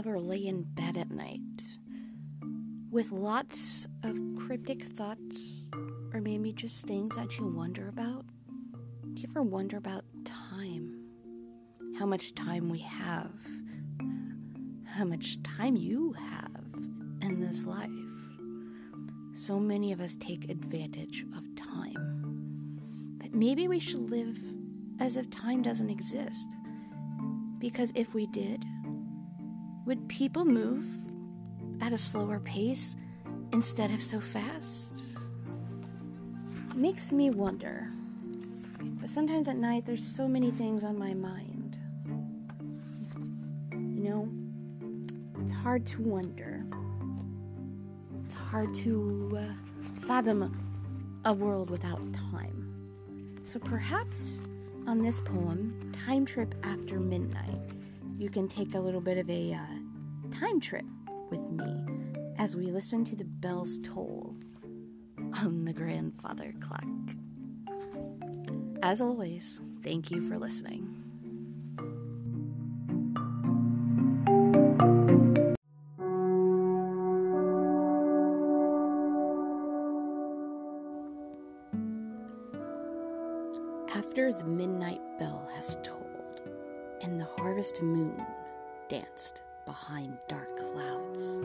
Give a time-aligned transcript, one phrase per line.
[0.00, 1.40] lay in bed at night
[2.90, 5.66] with lots of cryptic thoughts
[6.12, 8.24] or maybe just things that you wonder about?
[9.14, 10.98] Do you ever wonder about time?
[11.98, 13.32] How much time we have?
[14.86, 16.64] How much time you have
[17.20, 17.90] in this life?
[19.34, 22.78] So many of us take advantage of time.
[23.18, 24.38] But maybe we should live
[25.00, 26.48] as if time doesn't exist.
[27.58, 28.64] Because if we did,
[29.84, 30.84] would people move
[31.80, 32.96] at a slower pace
[33.52, 34.94] instead of so fast?
[36.74, 37.90] Makes me wonder.
[38.80, 41.78] But sometimes at night, there's so many things on my mind.
[43.72, 44.28] You know,
[45.42, 46.64] it's hard to wonder.
[48.24, 53.40] It's hard to uh, fathom a world without time.
[53.44, 54.40] So perhaps
[54.86, 57.60] on this poem, Time Trip After Midnight,
[58.18, 60.84] you can take a little bit of a uh, time trip
[61.30, 61.84] with me
[62.38, 64.36] as we listen to the bells toll
[65.36, 66.84] on the grandfather clock.
[68.82, 70.98] As always, thank you for listening.
[83.94, 86.01] After the midnight bell has tolled
[87.02, 88.24] and the harvest moon
[88.88, 91.40] danced behind dark clouds,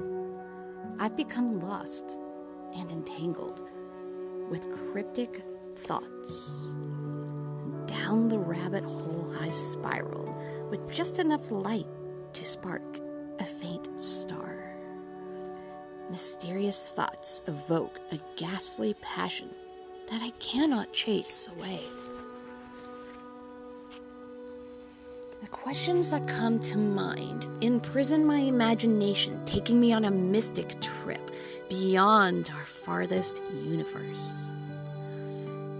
[0.99, 2.17] I've become lost
[2.75, 3.61] and entangled
[4.49, 5.43] with cryptic
[5.75, 6.65] thoughts.
[7.85, 10.35] Down the rabbit hole I spiraled
[10.69, 11.87] with just enough light
[12.33, 12.99] to spark
[13.39, 14.73] a faint star.
[16.09, 19.49] Mysterious thoughts evoke a ghastly passion
[20.09, 21.81] that I cannot chase away.
[25.47, 31.31] The questions that come to mind imprison my imagination, taking me on a mystic trip
[31.69, 34.51] beyond our farthest universe.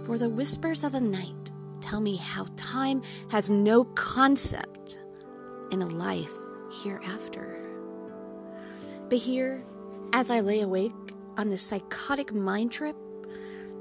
[0.06, 1.50] For the whispers of the night
[1.82, 4.96] tell me how time has no concept
[5.70, 6.32] in a life
[6.82, 7.60] hereafter.
[9.10, 9.62] But here,
[10.14, 10.92] as I lay awake
[11.36, 12.96] on this psychotic mind trip,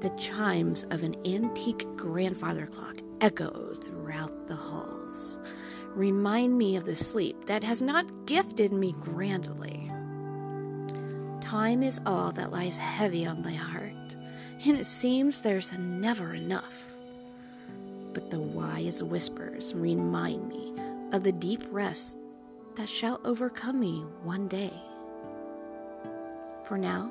[0.02, 5.40] the chimes of an antique grandfather clock echo throughout the halls
[5.96, 9.92] remind me of the sleep that has not gifted me grandly.
[11.42, 14.16] Time is all that lies heavy on my heart,
[14.66, 16.92] and it seems there's never enough.
[18.14, 20.74] But the wise whispers remind me
[21.14, 22.20] of the deep rest
[22.76, 24.74] that shall overcome me one day.
[26.66, 27.10] For now,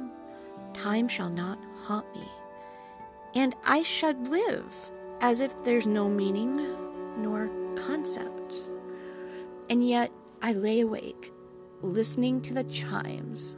[0.75, 2.29] time shall not haunt me,
[3.35, 4.75] and I should live
[5.21, 6.57] as if there's no meaning
[7.23, 8.36] nor concept.
[9.69, 10.13] And yet
[10.43, 11.33] I lay awake,
[11.83, 13.57] listening to the chimes,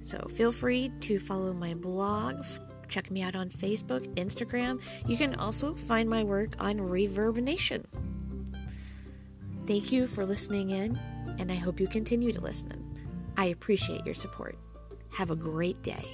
[0.00, 2.44] So feel free to follow my blog,
[2.88, 4.80] check me out on Facebook, Instagram.
[5.06, 7.84] You can also find my work on Reverb Nation.
[9.66, 10.98] Thank you for listening in
[11.38, 12.88] and I hope you continue to listen.
[13.36, 14.56] I appreciate your support.
[15.10, 16.04] Have a great day.